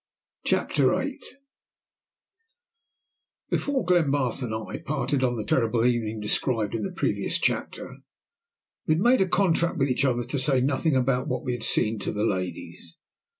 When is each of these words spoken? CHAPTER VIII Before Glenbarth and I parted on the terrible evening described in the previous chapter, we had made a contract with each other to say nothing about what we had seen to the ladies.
CHAPTER 0.47 0.89
VIII 0.99 1.19
Before 3.51 3.85
Glenbarth 3.85 4.41
and 4.41 4.51
I 4.51 4.79
parted 4.79 5.23
on 5.23 5.35
the 5.35 5.43
terrible 5.43 5.85
evening 5.85 6.19
described 6.19 6.73
in 6.73 6.81
the 6.81 6.91
previous 6.91 7.37
chapter, 7.37 7.97
we 8.87 8.95
had 8.95 9.03
made 9.03 9.21
a 9.21 9.27
contract 9.27 9.77
with 9.77 9.89
each 9.89 10.03
other 10.03 10.23
to 10.23 10.39
say 10.39 10.59
nothing 10.59 10.95
about 10.95 11.27
what 11.27 11.43
we 11.43 11.53
had 11.53 11.63
seen 11.63 11.99
to 11.99 12.11
the 12.11 12.25
ladies. 12.25 12.97